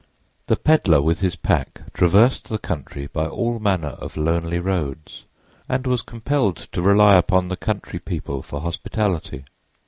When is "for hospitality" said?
8.41-9.45